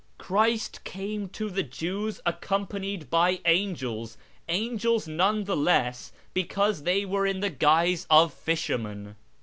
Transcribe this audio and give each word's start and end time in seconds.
Christ 0.17 0.83
came 0.83 1.29
to 1.29 1.47
the 1.51 1.61
Jews 1.61 2.19
accompanied 2.25 3.11
by 3.11 3.39
angels— 3.45 4.17
angels 4.49 5.07
none 5.07 5.41
ithe 5.43 5.49
less 5.55 6.11
because 6.33 6.81
they 6.81 7.05
were 7.05 7.27
in 7.27 7.41
the 7.41 7.51
guise 7.51 8.07
of 8.09 8.33
fishermen. 8.33 9.15